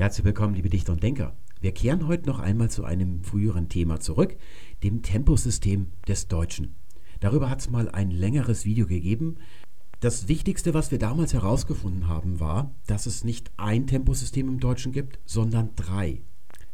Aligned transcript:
Herzlich 0.00 0.24
willkommen, 0.24 0.54
liebe 0.54 0.70
Dichter 0.70 0.94
und 0.94 1.02
Denker. 1.02 1.36
Wir 1.60 1.72
kehren 1.72 2.06
heute 2.06 2.26
noch 2.26 2.38
einmal 2.38 2.70
zu 2.70 2.84
einem 2.84 3.22
früheren 3.22 3.68
Thema 3.68 4.00
zurück, 4.00 4.34
dem 4.82 5.02
Temposystem 5.02 5.88
des 6.08 6.26
Deutschen. 6.26 6.74
Darüber 7.20 7.50
hat 7.50 7.60
es 7.60 7.68
mal 7.68 7.90
ein 7.90 8.10
längeres 8.10 8.64
Video 8.64 8.86
gegeben. 8.86 9.36
Das 10.00 10.26
Wichtigste, 10.26 10.72
was 10.72 10.90
wir 10.90 10.98
damals 10.98 11.34
herausgefunden 11.34 12.08
haben, 12.08 12.40
war, 12.40 12.74
dass 12.86 13.04
es 13.04 13.24
nicht 13.24 13.50
ein 13.58 13.86
Temposystem 13.86 14.48
im 14.48 14.58
Deutschen 14.58 14.92
gibt, 14.92 15.18
sondern 15.26 15.76
drei. 15.76 16.22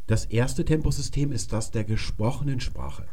Das 0.05 0.23
erste 0.23 0.63
Temposystem 0.63 1.33
ist 1.33 1.51
das 1.51 1.71
der 1.71 1.83
gesprochenen 1.83 2.61
Sprache. 2.61 3.07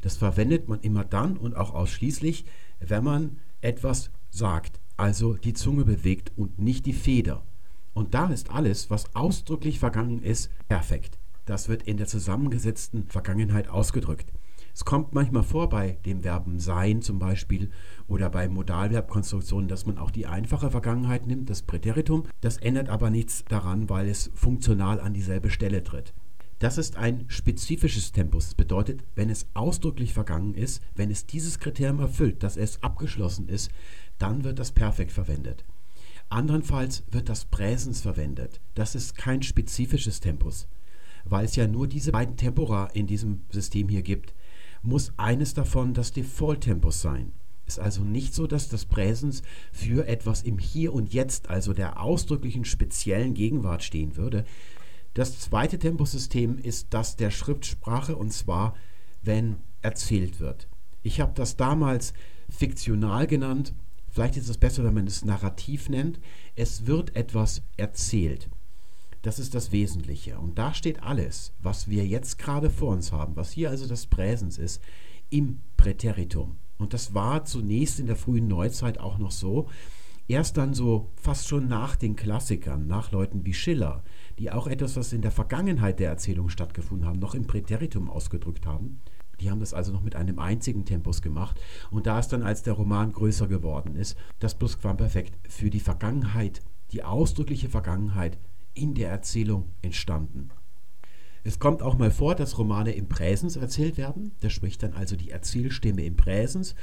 Das 0.00 0.16
verwendet 0.16 0.68
man 0.68 0.80
immer 0.80 1.04
dann 1.04 1.36
und 1.36 1.54
auch 1.54 1.74
ausschließlich, 1.74 2.44
wenn 2.80 3.04
man 3.04 3.38
etwas 3.60 4.10
sagt, 4.30 4.80
also 4.96 5.34
die 5.34 5.54
Zunge 5.54 5.84
bewegt 5.84 6.32
und 6.34 6.58
nicht 6.58 6.86
die 6.86 6.92
Feder. 6.92 7.44
Und 7.92 8.14
da 8.14 8.26
ist 8.26 8.50
alles, 8.50 8.90
was 8.90 9.14
ausdrücklich 9.14 9.78
vergangen 9.78 10.22
ist, 10.22 10.50
perfekt. 10.68 11.18
Das 11.44 11.68
wird 11.68 11.82
in 11.82 11.96
der 11.96 12.06
zusammengesetzten 12.06 13.08
Vergangenheit 13.08 13.68
ausgedrückt. 13.68 14.32
Es 14.72 14.84
kommt 14.84 15.12
manchmal 15.14 15.42
vor 15.42 15.68
bei 15.68 15.98
dem 16.06 16.22
Verben 16.22 16.60
sein 16.60 17.02
zum 17.02 17.18
Beispiel 17.18 17.70
oder 18.06 18.30
bei 18.30 18.48
Modalverbkonstruktionen, 18.48 19.68
dass 19.68 19.84
man 19.84 19.98
auch 19.98 20.10
die 20.10 20.26
einfache 20.26 20.70
Vergangenheit 20.70 21.26
nimmt, 21.26 21.50
das 21.50 21.62
Präteritum. 21.62 22.24
Das 22.40 22.56
ändert 22.56 22.88
aber 22.88 23.10
nichts 23.10 23.44
daran, 23.46 23.90
weil 23.90 24.08
es 24.08 24.30
funktional 24.34 25.00
an 25.00 25.12
dieselbe 25.12 25.50
Stelle 25.50 25.82
tritt. 25.82 26.14
Das 26.60 26.78
ist 26.78 26.96
ein 26.96 27.24
spezifisches 27.28 28.12
Tempus. 28.12 28.44
Das 28.46 28.54
bedeutet, 28.54 29.02
wenn 29.14 29.30
es 29.30 29.46
ausdrücklich 29.54 30.12
vergangen 30.12 30.54
ist, 30.54 30.82
wenn 30.94 31.10
es 31.10 31.26
dieses 31.26 31.58
Kriterium 31.58 32.00
erfüllt, 32.00 32.42
dass 32.42 32.56
es 32.56 32.82
abgeschlossen 32.82 33.48
ist, 33.48 33.70
dann 34.18 34.44
wird 34.44 34.58
das 34.58 34.70
Perfekt 34.70 35.10
verwendet. 35.10 35.64
Andernfalls 36.30 37.02
wird 37.10 37.28
das 37.28 37.44
Präsens 37.44 38.00
verwendet. 38.00 38.60
Das 38.74 38.94
ist 38.94 39.16
kein 39.16 39.42
spezifisches 39.42 40.20
Tempus. 40.20 40.68
Weil 41.24 41.44
es 41.44 41.56
ja 41.56 41.66
nur 41.66 41.88
diese 41.88 42.12
beiden 42.12 42.36
Tempora 42.36 42.86
in 42.86 43.06
diesem 43.06 43.42
System 43.50 43.88
hier 43.88 44.02
gibt, 44.02 44.32
muss 44.82 45.12
eines 45.16 45.54
davon 45.54 45.92
das 45.92 46.12
Default-Tempus 46.12 47.02
sein. 47.02 47.32
Ist 47.66 47.80
also 47.80 48.02
nicht 48.02 48.32
so, 48.32 48.46
dass 48.46 48.68
das 48.68 48.86
Präsens 48.86 49.42
für 49.72 50.06
etwas 50.06 50.42
im 50.42 50.58
Hier 50.58 50.94
und 50.94 51.12
Jetzt, 51.12 51.50
also 51.50 51.72
der 51.72 52.00
ausdrücklichen 52.00 52.64
speziellen 52.64 53.34
Gegenwart 53.34 53.82
stehen 53.82 54.16
würde. 54.16 54.44
Das 55.14 55.38
zweite 55.40 55.78
Temposystem 55.78 56.58
ist 56.58 56.88
das 56.90 57.16
der 57.16 57.30
Schriftsprache 57.30 58.16
und 58.16 58.32
zwar, 58.32 58.74
wenn 59.22 59.56
erzählt 59.82 60.38
wird. 60.38 60.68
Ich 61.02 61.20
habe 61.20 61.32
das 61.34 61.56
damals 61.56 62.12
fiktional 62.48 63.26
genannt 63.26 63.74
Vielleicht 64.10 64.36
ist 64.36 64.48
es 64.48 64.58
besser, 64.58 64.84
wenn 64.84 64.94
man 64.94 65.06
es 65.06 65.24
Narrativ 65.24 65.88
nennt. 65.88 66.20
Es 66.56 66.86
wird 66.86 67.16
etwas 67.16 67.62
erzählt. 67.76 68.48
Das 69.22 69.38
ist 69.38 69.54
das 69.54 69.70
Wesentliche. 69.70 70.38
Und 70.38 70.58
da 70.58 70.74
steht 70.74 71.02
alles, 71.02 71.52
was 71.62 71.88
wir 71.88 72.06
jetzt 72.06 72.38
gerade 72.38 72.70
vor 72.70 72.92
uns 72.92 73.12
haben, 73.12 73.36
was 73.36 73.52
hier 73.52 73.70
also 73.70 73.86
das 73.86 74.06
Präsens 74.06 74.58
ist, 74.58 74.82
im 75.28 75.60
Präteritum. 75.76 76.56
Und 76.78 76.94
das 76.94 77.14
war 77.14 77.44
zunächst 77.44 78.00
in 78.00 78.06
der 78.06 78.16
frühen 78.16 78.48
Neuzeit 78.48 78.98
auch 78.98 79.18
noch 79.18 79.30
so. 79.30 79.68
Erst 80.26 80.56
dann 80.56 80.74
so 80.74 81.10
fast 81.16 81.48
schon 81.48 81.68
nach 81.68 81.96
den 81.96 82.16
Klassikern, 82.16 82.86
nach 82.86 83.12
Leuten 83.12 83.44
wie 83.44 83.52
Schiller, 83.52 84.02
die 84.38 84.50
auch 84.50 84.66
etwas, 84.66 84.96
was 84.96 85.12
in 85.12 85.22
der 85.22 85.32
Vergangenheit 85.32 85.98
der 86.00 86.08
Erzählung 86.08 86.48
stattgefunden 86.48 87.06
haben, 87.06 87.18
noch 87.18 87.34
im 87.34 87.46
Präteritum 87.46 88.08
ausgedrückt 88.08 88.64
haben. 88.64 89.00
Die 89.40 89.50
haben 89.50 89.60
das 89.60 89.74
also 89.74 89.92
noch 89.92 90.02
mit 90.02 90.16
einem 90.16 90.38
einzigen 90.38 90.84
Tempus 90.84 91.22
gemacht. 91.22 91.58
Und 91.90 92.06
da 92.06 92.18
ist 92.18 92.28
dann, 92.28 92.42
als 92.42 92.62
der 92.62 92.74
Roman 92.74 93.12
größer 93.12 93.48
geworden 93.48 93.96
ist, 93.96 94.16
das 94.38 94.54
Plusquamperfekt 94.54 95.34
für 95.48 95.70
die 95.70 95.80
Vergangenheit, 95.80 96.60
die 96.92 97.02
ausdrückliche 97.02 97.68
Vergangenheit 97.68 98.38
in 98.74 98.94
der 98.94 99.10
Erzählung 99.10 99.70
entstanden. 99.82 100.50
Es 101.42 101.58
kommt 101.58 101.82
auch 101.82 101.96
mal 101.96 102.10
vor, 102.10 102.34
dass 102.34 102.58
Romane 102.58 102.92
im 102.92 103.08
Präsens 103.08 103.56
erzählt 103.56 103.96
werden. 103.96 104.32
Da 104.40 104.50
spricht 104.50 104.82
dann 104.82 104.92
also 104.92 105.16
die 105.16 105.30
Erzählstimme 105.30 106.04
im 106.04 106.16
Präsens. 106.16 106.74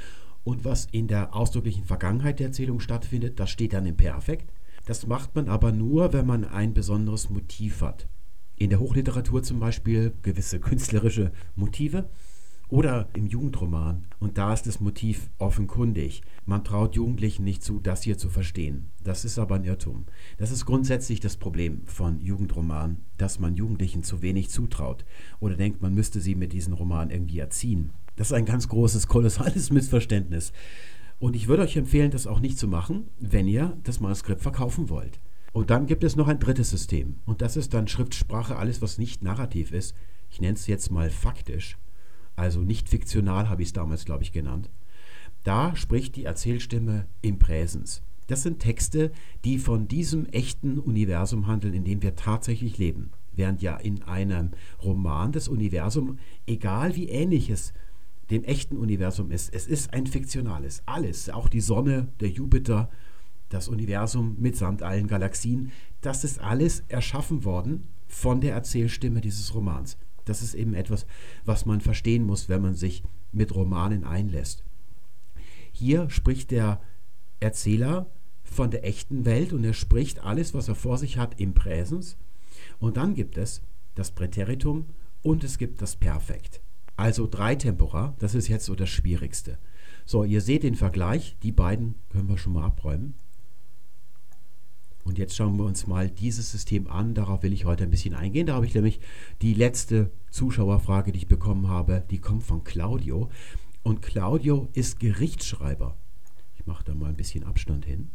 Und 0.42 0.64
was 0.64 0.86
in 0.86 1.06
der 1.06 1.34
ausdrücklichen 1.34 1.84
Vergangenheit 1.84 2.40
der 2.40 2.48
Erzählung 2.48 2.80
stattfindet, 2.80 3.38
das 3.38 3.50
steht 3.50 3.72
dann 3.72 3.86
im 3.86 3.96
Perfekt. 3.96 4.52
Das 4.86 5.06
macht 5.06 5.34
man 5.36 5.48
aber 5.48 5.70
nur, 5.70 6.12
wenn 6.12 6.26
man 6.26 6.44
ein 6.44 6.74
besonderes 6.74 7.30
Motiv 7.30 7.82
hat. 7.82 8.08
In 8.56 8.70
der 8.70 8.80
Hochliteratur 8.80 9.42
zum 9.42 9.60
Beispiel 9.60 10.12
gewisse 10.22 10.58
künstlerische 10.58 11.32
Motive. 11.54 12.08
Oder 12.70 13.08
im 13.14 13.26
Jugendroman. 13.26 14.04
Und 14.18 14.36
da 14.36 14.52
ist 14.52 14.66
das 14.66 14.78
Motiv 14.78 15.30
offenkundig. 15.38 16.20
Man 16.44 16.64
traut 16.64 16.96
Jugendlichen 16.96 17.42
nicht 17.44 17.62
zu, 17.64 17.80
das 17.80 18.02
hier 18.02 18.18
zu 18.18 18.28
verstehen. 18.28 18.90
Das 19.02 19.24
ist 19.24 19.38
aber 19.38 19.54
ein 19.54 19.64
Irrtum. 19.64 20.04
Das 20.36 20.50
ist 20.50 20.66
grundsätzlich 20.66 21.20
das 21.20 21.38
Problem 21.38 21.80
von 21.86 22.20
Jugendromanen, 22.20 23.06
dass 23.16 23.38
man 23.38 23.56
Jugendlichen 23.56 24.02
zu 24.02 24.20
wenig 24.20 24.50
zutraut. 24.50 25.06
Oder 25.40 25.56
denkt, 25.56 25.80
man 25.80 25.94
müsste 25.94 26.20
sie 26.20 26.34
mit 26.34 26.52
diesen 26.52 26.74
Romanen 26.74 27.10
irgendwie 27.10 27.38
erziehen. 27.38 27.90
Das 28.16 28.28
ist 28.28 28.34
ein 28.34 28.44
ganz 28.44 28.68
großes, 28.68 29.08
kolossales 29.08 29.70
Missverständnis. 29.72 30.52
Und 31.18 31.36
ich 31.36 31.48
würde 31.48 31.62
euch 31.62 31.76
empfehlen, 31.76 32.10
das 32.10 32.26
auch 32.26 32.40
nicht 32.40 32.58
zu 32.58 32.68
machen, 32.68 33.08
wenn 33.18 33.48
ihr 33.48 33.78
das 33.84 33.98
Manuskript 33.98 34.42
verkaufen 34.42 34.90
wollt. 34.90 35.20
Und 35.54 35.70
dann 35.70 35.86
gibt 35.86 36.04
es 36.04 36.16
noch 36.16 36.28
ein 36.28 36.38
drittes 36.38 36.68
System. 36.68 37.16
Und 37.24 37.40
das 37.40 37.56
ist 37.56 37.72
dann 37.72 37.88
Schriftsprache, 37.88 38.56
alles, 38.56 38.82
was 38.82 38.98
nicht 38.98 39.22
narrativ 39.22 39.72
ist. 39.72 39.94
Ich 40.30 40.42
nenne 40.42 40.54
es 40.54 40.66
jetzt 40.66 40.90
mal 40.90 41.08
faktisch 41.08 41.78
also 42.38 42.60
nicht 42.60 42.88
fiktional 42.88 43.48
habe 43.48 43.62
ich 43.62 43.68
es 43.68 43.72
damals, 43.72 44.04
glaube 44.04 44.22
ich, 44.22 44.32
genannt. 44.32 44.70
Da 45.44 45.74
spricht 45.76 46.16
die 46.16 46.24
Erzählstimme 46.24 47.06
im 47.20 47.38
Präsens. 47.38 48.02
Das 48.28 48.42
sind 48.42 48.60
Texte, 48.60 49.10
die 49.44 49.58
von 49.58 49.88
diesem 49.88 50.26
echten 50.26 50.78
Universum 50.78 51.46
handeln, 51.46 51.74
in 51.74 51.84
dem 51.84 52.02
wir 52.02 52.14
tatsächlich 52.14 52.78
leben. 52.78 53.10
Während 53.34 53.62
ja 53.62 53.76
in 53.76 54.02
einem 54.02 54.50
Roman 54.82 55.32
das 55.32 55.48
Universum, 55.48 56.18
egal 56.46 56.94
wie 56.96 57.08
ähnlich 57.08 57.50
es 57.50 57.72
dem 58.30 58.44
echten 58.44 58.76
Universum 58.76 59.30
ist, 59.30 59.54
es 59.54 59.66
ist 59.66 59.94
ein 59.94 60.06
fiktionales. 60.06 60.82
Alles, 60.86 61.30
auch 61.30 61.48
die 61.48 61.60
Sonne, 61.62 62.08
der 62.20 62.28
Jupiter, 62.28 62.90
das 63.48 63.68
Universum 63.68 64.36
mitsamt 64.38 64.82
allen 64.82 65.06
Galaxien, 65.06 65.72
das 66.02 66.24
ist 66.24 66.40
alles 66.40 66.84
erschaffen 66.88 67.44
worden 67.44 67.88
von 68.06 68.40
der 68.40 68.52
Erzählstimme 68.52 69.20
dieses 69.22 69.54
Romans. 69.54 69.96
Das 70.28 70.42
ist 70.42 70.54
eben 70.54 70.74
etwas, 70.74 71.06
was 71.44 71.66
man 71.66 71.80
verstehen 71.80 72.24
muss, 72.24 72.48
wenn 72.48 72.62
man 72.62 72.74
sich 72.74 73.02
mit 73.32 73.54
Romanen 73.54 74.04
einlässt. 74.04 74.64
Hier 75.72 76.10
spricht 76.10 76.50
der 76.50 76.80
Erzähler 77.40 78.10
von 78.42 78.70
der 78.70 78.84
echten 78.84 79.24
Welt 79.24 79.52
und 79.52 79.64
er 79.64 79.74
spricht 79.74 80.24
alles, 80.24 80.54
was 80.54 80.68
er 80.68 80.74
vor 80.74 80.98
sich 80.98 81.18
hat, 81.18 81.40
im 81.40 81.54
Präsens. 81.54 82.16
Und 82.78 82.96
dann 82.96 83.14
gibt 83.14 83.36
es 83.36 83.62
das 83.94 84.10
Präteritum 84.10 84.86
und 85.22 85.44
es 85.44 85.58
gibt 85.58 85.82
das 85.82 85.96
Perfekt. 85.96 86.60
Also 86.96 87.28
drei 87.30 87.54
Tempora, 87.54 88.16
das 88.18 88.34
ist 88.34 88.48
jetzt 88.48 88.64
so 88.64 88.74
das 88.74 88.88
Schwierigste. 88.88 89.58
So, 90.04 90.24
ihr 90.24 90.40
seht 90.40 90.62
den 90.62 90.74
Vergleich, 90.74 91.36
die 91.42 91.52
beiden 91.52 91.94
können 92.08 92.28
wir 92.28 92.38
schon 92.38 92.54
mal 92.54 92.64
abräumen. 92.64 93.14
Und 95.08 95.16
jetzt 95.16 95.34
schauen 95.34 95.56
wir 95.56 95.64
uns 95.64 95.86
mal 95.86 96.10
dieses 96.10 96.52
System 96.52 96.86
an. 96.86 97.14
Darauf 97.14 97.42
will 97.42 97.54
ich 97.54 97.64
heute 97.64 97.82
ein 97.82 97.90
bisschen 97.90 98.12
eingehen. 98.12 98.46
Da 98.46 98.54
habe 98.54 98.66
ich 98.66 98.74
nämlich 98.74 99.00
die 99.40 99.54
letzte 99.54 100.10
Zuschauerfrage, 100.30 101.12
die 101.12 101.18
ich 101.20 101.28
bekommen 101.28 101.68
habe, 101.68 102.04
die 102.10 102.18
kommt 102.18 102.44
von 102.44 102.62
Claudio. 102.62 103.30
Und 103.82 104.02
Claudio 104.02 104.68
ist 104.74 105.00
Gerichtsschreiber. 105.00 105.96
Ich 106.56 106.66
mache 106.66 106.84
da 106.84 106.94
mal 106.94 107.08
ein 107.08 107.16
bisschen 107.16 107.44
Abstand 107.44 107.86
hin. 107.86 108.10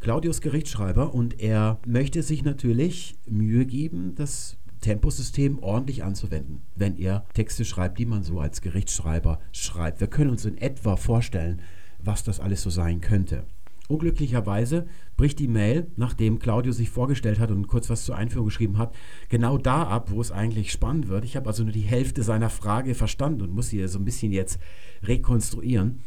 Claudio 0.00 0.30
ist 0.30 0.40
Gerichtsschreiber 0.40 1.12
und 1.14 1.38
er 1.38 1.78
möchte 1.86 2.22
sich 2.22 2.44
natürlich 2.44 3.18
Mühe 3.26 3.66
geben, 3.66 4.14
das 4.14 4.56
Temposystem 4.80 5.58
ordentlich 5.58 6.02
anzuwenden, 6.02 6.62
wenn 6.76 6.96
er 6.96 7.26
Texte 7.34 7.66
schreibt, 7.66 7.98
die 7.98 8.06
man 8.06 8.22
so 8.22 8.40
als 8.40 8.62
Gerichtsschreiber 8.62 9.38
schreibt. 9.52 10.00
Wir 10.00 10.08
können 10.08 10.30
uns 10.30 10.46
in 10.46 10.56
etwa 10.56 10.96
vorstellen, 10.96 11.60
was 11.98 12.24
das 12.24 12.40
alles 12.40 12.62
so 12.62 12.70
sein 12.70 13.02
könnte. 13.02 13.44
Unglücklicherweise 13.90 14.86
bricht 15.16 15.40
die 15.40 15.48
Mail, 15.48 15.88
nachdem 15.96 16.38
Claudio 16.38 16.70
sich 16.70 16.90
vorgestellt 16.90 17.40
hat 17.40 17.50
und 17.50 17.66
kurz 17.66 17.90
was 17.90 18.04
zur 18.04 18.14
Einführung 18.14 18.46
geschrieben 18.46 18.78
hat, 18.78 18.94
genau 19.28 19.58
da 19.58 19.82
ab, 19.82 20.12
wo 20.12 20.20
es 20.20 20.30
eigentlich 20.30 20.70
spannend 20.70 21.08
wird. 21.08 21.24
Ich 21.24 21.34
habe 21.34 21.48
also 21.48 21.64
nur 21.64 21.72
die 21.72 21.80
Hälfte 21.80 22.22
seiner 22.22 22.50
Frage 22.50 22.94
verstanden 22.94 23.42
und 23.42 23.52
muss 23.52 23.70
sie 23.70 23.84
so 23.88 23.98
ein 23.98 24.04
bisschen 24.04 24.30
jetzt 24.30 24.60
rekonstruieren. 25.02 26.02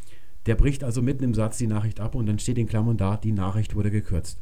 Der 0.46 0.56
bricht 0.56 0.86
also 0.86 1.02
mitten 1.02 1.26
im 1.26 1.34
Satz 1.34 1.58
die 1.58 1.68
Nachricht 1.68 2.00
ab 2.00 2.16
und 2.16 2.26
dann 2.26 2.40
steht 2.40 2.58
in 2.58 2.68
Klammern 2.68 2.96
da, 2.96 3.18
die 3.18 3.34
Nachricht 3.34 3.76
wurde 3.76 3.92
gekürzt. 3.92 4.40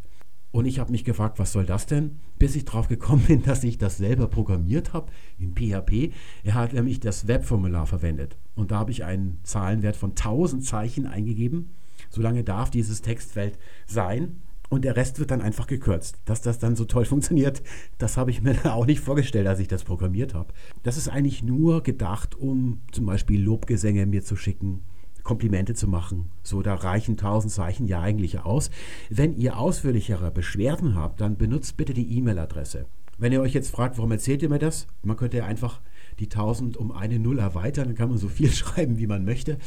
Und 0.51 0.65
ich 0.65 0.77
habe 0.77 0.91
mich 0.91 1.03
gefragt, 1.03 1.39
was 1.39 1.51
soll 1.51 1.65
das 1.65 1.87
denn? 1.87 2.19
Bis 2.37 2.55
ich 2.55 2.65
drauf 2.65 2.89
gekommen 2.89 3.23
bin, 3.23 3.41
dass 3.45 3.63
ich 3.63 3.79
das 3.79 3.97
selber 3.97 4.27
programmiert 4.27 4.93
habe 4.93 5.11
in 5.39 5.55
PHP. 5.55 6.13
Er 6.43 6.53
hat 6.53 6.73
nämlich 6.73 6.99
das 6.99 7.27
Webformular 7.27 7.87
verwendet. 7.87 8.37
Und 8.53 8.69
da 8.69 8.77
habe 8.77 8.91
ich 8.91 9.03
einen 9.03 9.39
Zahlenwert 9.41 9.95
von 9.95 10.11
1000 10.11 10.63
Zeichen 10.63 11.07
eingegeben 11.07 11.71
Solange 12.11 12.43
darf 12.43 12.69
dieses 12.69 13.01
Textfeld 13.01 13.57
sein 13.87 14.41
und 14.69 14.85
der 14.85 14.95
Rest 14.95 15.19
wird 15.19 15.31
dann 15.31 15.41
einfach 15.41 15.67
gekürzt. 15.67 16.19
Dass 16.25 16.41
das 16.41 16.59
dann 16.59 16.75
so 16.75 16.85
toll 16.85 17.05
funktioniert, 17.13 17.63
das 17.97 18.17
habe 18.17 18.31
ich 18.31 18.41
mir 18.41 18.55
auch 18.73 18.85
nicht 18.85 19.01
vorgestellt, 19.01 19.47
als 19.47 19.59
ich 19.59 19.67
das 19.67 19.83
programmiert 19.83 20.33
habe. 20.33 20.53
Das 20.83 20.97
ist 20.97 21.09
eigentlich 21.09 21.41
nur 21.41 21.81
gedacht, 21.81 22.35
um 22.35 22.81
zum 22.91 23.05
Beispiel 23.05 23.41
Lobgesänge 23.41 24.05
mir 24.05 24.23
zu 24.23 24.35
schicken, 24.35 24.83
Komplimente 25.23 25.73
zu 25.73 25.87
machen. 25.87 26.31
So, 26.41 26.61
da 26.61 26.73
reichen 26.75 27.17
tausend 27.17 27.53
Zeichen 27.53 27.85
ja 27.85 28.01
eigentlich 28.01 28.39
aus. 28.39 28.71
Wenn 29.09 29.35
ihr 29.35 29.57
ausführlichere 29.57 30.31
Beschwerden 30.31 30.95
habt, 30.95 31.21
dann 31.21 31.37
benutzt 31.37 31.77
bitte 31.77 31.93
die 31.93 32.17
E-Mail-Adresse 32.17 32.85
Wenn 33.17 33.31
ihr 33.31 33.41
euch 33.41 33.53
jetzt 33.53 33.71
fragt, 33.71 33.97
warum 33.97 34.11
erzählt 34.11 34.41
ihr 34.41 34.49
mir 34.49 34.59
das? 34.59 34.87
Man 35.03 35.17
könnte 35.17 35.37
ja 35.37 35.45
einfach 35.45 35.79
die 36.21 36.29
1000 36.29 36.77
um 36.77 36.91
eine 36.91 37.19
Null 37.19 37.39
erweitern, 37.39 37.87
dann 37.87 37.95
kann 37.95 38.09
man 38.09 38.17
so 38.17 38.29
viel 38.29 38.51
schreiben, 38.51 38.99
wie 38.99 39.07
man 39.07 39.25
möchte. 39.25 39.57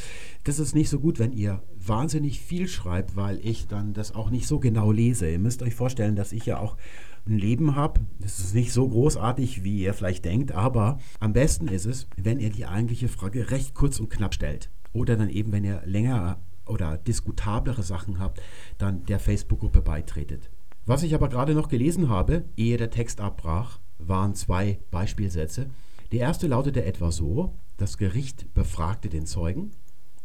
Das 0.43 0.57
ist 0.57 0.73
nicht 0.73 0.89
so 0.89 0.99
gut, 0.99 1.19
wenn 1.19 1.33
ihr 1.33 1.61
wahnsinnig 1.77 2.39
viel 2.39 2.67
schreibt, 2.67 3.15
weil 3.15 3.39
ich 3.45 3.67
dann 3.67 3.93
das 3.93 4.15
auch 4.15 4.29
nicht 4.29 4.47
so 4.47 4.59
genau 4.59 4.91
lese. 4.91 5.29
Ihr 5.29 5.39
müsst 5.39 5.61
euch 5.61 5.75
vorstellen, 5.75 6.15
dass 6.15 6.31
ich 6.31 6.45
ja 6.45 6.59
auch 6.59 6.77
ein 7.27 7.37
Leben 7.37 7.75
habe. 7.75 8.01
Das 8.19 8.39
ist 8.39 8.55
nicht 8.55 8.71
so 8.71 8.87
großartig, 8.87 9.63
wie 9.63 9.81
ihr 9.81 9.93
vielleicht 9.93 10.25
denkt, 10.25 10.53
aber 10.53 10.99
am 11.19 11.33
besten 11.33 11.67
ist 11.67 11.85
es, 11.85 12.07
wenn 12.15 12.39
ihr 12.39 12.49
die 12.49 12.65
eigentliche 12.65 13.09
Frage 13.09 13.51
recht 13.51 13.73
kurz 13.73 13.99
und 13.99 14.09
knapp 14.09 14.33
stellt. 14.33 14.69
Oder 14.93 15.17
dann 15.17 15.29
eben, 15.29 15.51
wenn 15.51 15.65
ihr 15.65 15.81
länger 15.85 16.39
oder 16.65 16.97
diskutablere 16.97 17.83
Sachen 17.83 18.19
habt, 18.19 18.41
dann 18.77 19.05
der 19.05 19.19
Facebook-Gruppe 19.19 19.81
beitretet. 19.81 20.49
Was 20.85 21.03
ich 21.03 21.15
aber 21.15 21.29
gerade 21.29 21.53
noch 21.53 21.67
gelesen 21.67 22.09
habe, 22.09 22.45
ehe 22.55 22.77
der 22.77 22.91
Text 22.91 23.19
abbrach, 23.19 23.79
waren 23.97 24.35
zwei 24.35 24.79
Beispielsätze. 24.91 25.67
Der 26.11 26.19
erste 26.19 26.47
lautete 26.47 26.85
etwa 26.85 27.11
so, 27.11 27.55
das 27.77 27.97
Gericht 27.97 28.53
befragte 28.53 29.09
den 29.09 29.25
Zeugen 29.25 29.71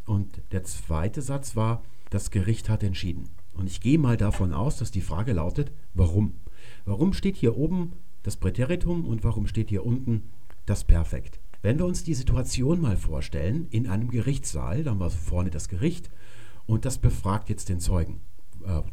und 0.07 0.43
der 0.53 0.65
zweite 0.65 1.23
Satz 1.23 1.57
war, 1.57 1.83
das 2.11 2.31
Gericht 2.31 2.69
hat 2.69 2.83
entschieden. 2.83 3.31
Und 3.55 3.67
ich 3.67 3.81
gehe 3.81 3.99
mal 3.99 4.17
davon 4.17 4.53
aus, 4.53 4.77
dass 4.77 4.91
die 4.91 5.01
Frage 5.01 5.33
lautet, 5.33 5.73
warum? 5.95 6.35
Warum 6.85 7.13
steht 7.13 7.37
hier 7.37 7.57
oben 7.57 7.93
das 8.23 8.37
Präteritum 8.37 9.07
und 9.07 9.25
warum 9.25 9.47
steht 9.47 9.71
hier 9.71 9.87
unten 9.87 10.31
das 10.67 10.85
Perfekt? 10.85 11.41
Wenn 11.63 11.79
wir 11.79 11.87
uns 11.87 12.05
die 12.05 12.15
Situation 12.15 12.81
mal 12.81 12.97
vorstellen, 12.97 13.67
in 13.71 13.89
einem 13.89 14.11
Gerichtssaal, 14.11 14.85
dann 14.85 14.99
war 14.99 15.11
vorne 15.11 15.51
das 15.51 15.69
Gericht 15.69 16.11
und 16.67 16.85
das 16.85 16.99
befragt 16.99 17.49
jetzt 17.49 17.69
den 17.69 17.81
Zeugen 17.81 18.21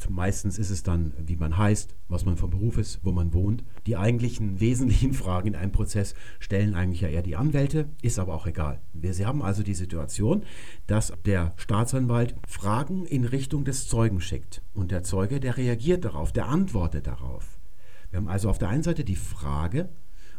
meistens 0.10 0.58
ist 0.58 0.70
es 0.70 0.84
dann, 0.84 1.14
wie 1.18 1.36
man 1.36 1.58
heißt, 1.58 1.96
was 2.08 2.26
man 2.26 2.38
vom 2.38 2.50
Beruf 2.50 2.78
ist, 2.78 3.00
wo 3.04 3.12
man 3.12 3.34
wohnt. 3.34 3.64
Die 3.86 3.98
eigentlichen 3.98 4.60
wesentlichen 4.60 5.14
Fragen 5.14 5.50
in 5.50 5.56
einem 5.56 5.72
Prozess 5.72 6.14
stellen 6.40 6.76
eigentlich 6.76 7.02
ja 7.02 7.10
eher 7.10 7.22
die 7.22 7.36
Anwälte, 7.36 7.90
ist 8.02 8.20
aber 8.20 8.34
auch 8.34 8.48
egal. 8.48 8.82
Wir, 8.94 9.14
Sie 9.14 9.26
haben 9.26 9.42
also 9.42 9.64
die 9.64 9.74
Situation, 9.74 10.44
dass 10.88 11.14
der 11.26 11.54
Staatsanwalt 11.58 12.36
Fragen 12.48 13.06
in 13.06 13.26
Richtung 13.26 13.66
des 13.66 13.88
Zeugen 13.88 14.22
schickt 14.22 14.62
und 14.74 14.92
der 14.92 15.04
Zeuge, 15.04 15.40
der 15.40 15.58
reagiert 15.58 16.06
darauf, 16.06 16.32
der 16.32 16.48
antwortet 16.48 17.08
darauf. 17.08 17.60
Wir 18.10 18.18
haben 18.18 18.30
also 18.30 18.50
auf 18.50 18.58
der 18.58 18.70
einen 18.70 18.84
Seite 18.84 19.04
die 19.04 19.16
Frage, 19.16 19.90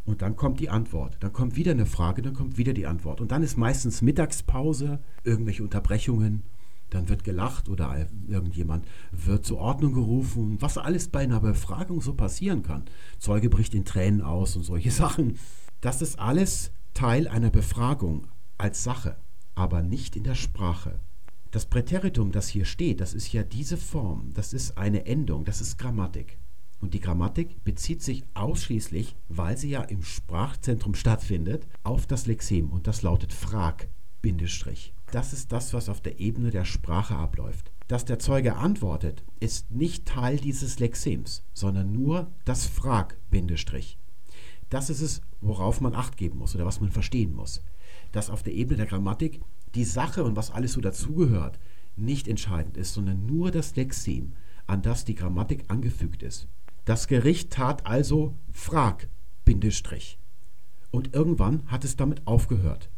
und 0.05 0.23
dann 0.23 0.37
kommt 0.37 0.59
die 0.59 0.71
Antwort. 0.71 1.19
Dann 1.21 1.35
kommt 1.35 1.55
wieder 1.57 1.73
eine 1.73 1.85
Frage, 1.85 2.23
dann 2.23 2.33
kommt 2.33 2.57
wieder 2.57 2.73
die 2.73 2.87
Antwort. 2.87 3.21
Und 3.21 3.31
dann 3.31 3.43
ist 3.43 3.59
meistens 3.59 4.01
Mittagspause, 4.01 5.01
irgendwelche 5.23 5.63
Unterbrechungen 5.63 6.45
dann 6.91 7.09
wird 7.09 7.25
gelacht 7.25 7.69
oder 7.69 8.07
irgendjemand 8.27 8.87
wird 9.13 9.45
zur 9.45 9.59
Ordnung 9.59 9.93
gerufen, 9.93 10.61
was 10.61 10.79
alles 10.79 11.09
bei 11.09 11.21
einer 11.21 11.41
Befragung 11.41 12.01
so 12.01 12.15
passieren 12.15 12.63
kann. 12.63 12.85
Zeuge 13.19 13.51
bricht 13.51 13.75
in 13.75 13.85
Tränen 13.85 14.23
aus 14.23 14.57
und 14.57 14.63
solche 14.63 14.91
Sachen. 14.93 15.39
Das 15.81 16.03
ist 16.03 16.19
alles 16.19 16.73
Teil 16.95 17.29
einer 17.29 17.51
Befragung 17.51 18.27
als 18.57 18.83
Sache, 18.83 19.17
aber 19.55 19.83
nicht 19.83 20.17
in 20.17 20.25
der 20.25 20.35
Sprache. 20.35 20.99
Das 21.51 21.65
Präteritum, 21.65 22.33
das 22.33 22.49
hier 22.49 22.65
steht, 22.65 23.01
das 23.01 23.15
ist 23.15 23.33
ja 23.33 23.43
diese 23.43 23.77
Form, 23.77 24.33
das 24.35 24.53
ist 24.53 24.77
eine 24.77 25.07
Endung, 25.07 25.45
das 25.45 25.61
ist 25.61 25.79
Grammatik. 25.79 26.39
Und 26.81 26.95
die 26.95 27.01
Grammatik 27.01 27.65
bezieht 27.65 28.03
sich 28.03 28.25
ausschließlich, 28.35 29.17
weil 29.29 29.57
sie 29.57 29.71
ja 29.71 29.83
im 29.83 30.03
Sprachzentrum 30.03 30.95
stattfindet, 30.95 31.67
auf 31.83 32.07
das 32.07 32.27
Lexem 32.27 32.71
und 32.71 32.87
das 32.87 33.03
lautet 33.03 33.33
Frag, 33.33 33.89
Bindestrich. 34.23 34.93
Das 35.11 35.33
ist 35.33 35.53
das, 35.53 35.73
was 35.73 35.89
auf 35.89 36.03
der 36.03 36.21
Ebene 36.21 36.51
der 36.51 36.67
Sprache 36.67 37.17
abläuft. 37.17 37.73
Dass 37.87 38.05
der 38.05 38.19
Zeuge 38.19 38.57
antwortet, 38.57 39.25
ist 39.41 39.71
nicht 39.71 40.05
Teil 40.05 40.37
dieses 40.37 40.79
Lexems, 40.79 41.43
sondern 41.55 41.93
nur 41.93 42.31
das 42.45 42.67
Frag. 42.67 43.17
Das 44.69 44.91
ist 44.91 45.01
es, 45.01 45.23
worauf 45.41 45.81
man 45.81 45.95
Acht 45.95 46.19
geben 46.19 46.39
muss 46.39 46.55
oder 46.55 46.67
was 46.67 46.83
man 46.83 46.91
verstehen 46.91 47.35
muss. 47.35 47.63
Dass 48.13 48.29
auf 48.29 48.43
der 48.43 48.53
Ebene 48.53 48.77
der 48.77 48.87
Grammatik 48.87 49.41
die 49.75 49.85
Sache 49.85 50.25
und 50.25 50.37
was 50.37 50.51
alles 50.51 50.75
so 50.75 50.83
dazugehört 50.83 51.59
nicht 51.97 52.29
entscheidend 52.29 52.77
ist, 52.77 52.93
sondern 52.93 53.25
nur 53.25 53.51
das 53.51 53.77
Lexem, 53.77 54.35
an 54.67 54.83
das 54.83 55.07
die 55.07 55.15
Grammatik 55.15 55.65
angefügt 55.69 56.23
ist. 56.23 56.47
Das 56.85 57.07
Gericht 57.07 57.51
tat 57.51 57.87
also 57.87 58.35
Frag. 58.53 59.09
Und 60.91 61.15
irgendwann 61.15 61.63
hat 61.67 61.85
es 61.85 61.97
damit 61.97 62.27
aufgehört. 62.27 62.91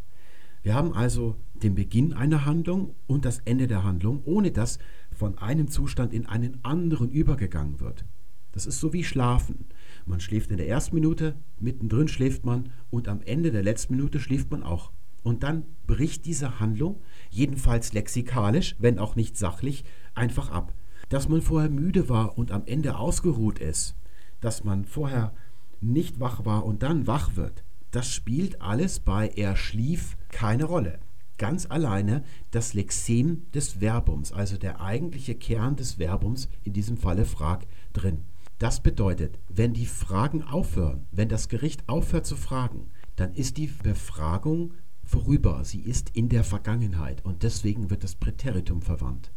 Wir 0.63 0.75
haben 0.75 0.93
also 0.93 1.37
den 1.63 1.75
Beginn 1.75 2.13
einer 2.13 2.45
Handlung 2.45 2.95
und 3.07 3.25
das 3.25 3.41
Ende 3.45 3.67
der 3.67 3.85
Handlung, 3.85 4.23
ohne 4.25 4.51
dass 4.51 4.79
von 5.11 5.39
einem 5.39 5.69
Zustand 5.69 6.13
in 6.13 6.27
einen 6.27 6.63
anderen 6.65 7.11
übergegangen 7.11 7.81
wird. 7.81 8.05
Das 8.53 8.67
ist 8.67 8.81
so 8.81 8.93
wie 8.93 9.05
Schlafen. 9.05 9.67
Man 10.07 10.21
schläft 10.21 10.51
in 10.51 10.57
der 10.57 10.69
ersten 10.69 10.95
Minute, 10.95 11.37
mittendrin 11.61 12.09
schläft 12.09 12.45
man 12.45 12.73
und 12.91 13.09
am 13.09 13.23
Ende 13.23 13.53
der 13.53 13.63
letzten 13.63 13.95
Minute 13.97 14.21
schläft 14.21 14.51
man 14.51 14.63
auch. 14.63 14.91
Und 15.23 15.43
dann 15.43 15.65
bricht 15.87 16.25
diese 16.27 16.61
Handlung, 16.61 17.01
jedenfalls 17.31 17.93
lexikalisch, 17.93 18.77
wenn 18.79 18.99
auch 18.99 19.17
nicht 19.17 19.37
sachlich, 19.37 19.85
einfach 20.15 20.51
ab. 20.51 20.75
Dass 21.09 21.29
man 21.29 21.43
vorher 21.43 21.71
müde 21.71 22.09
war 22.09 22.39
und 22.39 22.51
am 22.51 22.63
Ende 22.67 22.97
ausgeruht 22.97 23.59
ist, 23.59 23.97
dass 24.41 24.65
man 24.65 24.85
vorher 24.85 25.33
nicht 25.81 26.21
wach 26.21 26.45
war 26.45 26.65
und 26.65 26.83
dann 26.83 27.07
wach 27.07 27.37
wird, 27.37 27.65
das 27.91 28.09
spielt 28.13 28.61
alles 28.63 29.01
bei 29.01 29.29
er 29.29 29.57
schlief 29.57 30.17
keine 30.29 30.65
Rolle. 30.65 30.99
Ganz 31.39 31.67
alleine 31.67 32.23
das 32.51 32.75
Lexem 32.75 33.51
des 33.53 33.81
Verbums, 33.81 34.33
also 34.33 34.59
der 34.59 34.81
eigentliche 34.81 35.35
Kern 35.35 35.77
des 35.77 35.95
Verbums, 35.95 36.49
in 36.65 36.73
diesem 36.73 36.97
Falle 36.97 37.25
frag, 37.25 37.67
drin. 37.93 38.25
Das 38.59 38.81
bedeutet, 38.81 39.39
wenn 39.49 39.73
die 39.73 39.87
Fragen 39.87 40.43
aufhören, 40.43 41.07
wenn 41.13 41.31
das 41.31 41.49
Gericht 41.49 41.89
aufhört 41.89 42.27
zu 42.27 42.37
fragen, 42.37 42.91
dann 43.17 43.33
ist 43.33 43.57
die 43.57 43.69
Befragung 43.69 44.75
vorüber. 45.03 45.65
Sie 45.65 45.81
ist 45.81 46.11
in 46.15 46.29
der 46.29 46.45
Vergangenheit 46.45 47.25
und 47.25 47.43
deswegen 47.43 47.89
wird 47.89 48.05
das 48.05 48.15
Präteritum 48.15 48.83
verwandt. 48.83 49.33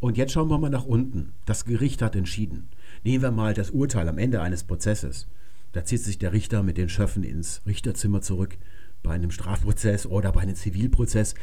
Und 0.00 0.16
jetzt 0.16 0.32
schauen 0.32 0.48
wir 0.48 0.58
mal 0.58 0.70
nach 0.70 0.86
unten. 0.86 1.34
Das 1.44 1.64
Gericht 1.64 2.02
hat 2.02 2.16
entschieden. 2.16 2.68
Nehmen 3.04 3.22
wir 3.22 3.30
mal 3.30 3.54
das 3.54 3.70
Urteil 3.70 4.08
am 4.08 4.18
Ende 4.18 4.40
eines 4.40 4.64
Prozesses. 4.64 5.28
Da 5.72 5.84
zieht 5.84 6.02
sich 6.02 6.18
der 6.18 6.32
Richter 6.32 6.62
mit 6.62 6.76
den 6.76 6.88
Schöffen 6.88 7.24
ins 7.24 7.62
Richterzimmer 7.66 8.20
zurück 8.20 8.58
bei 9.02 9.12
einem 9.12 9.30
Strafprozess 9.30 10.06
oder 10.06 10.30
bei 10.32 10.42
einem 10.42 10.54
Zivilprozess. 10.54 11.34